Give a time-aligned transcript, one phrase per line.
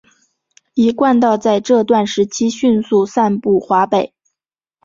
[0.73, 4.15] 一贯道在这段时期迅速散布华北。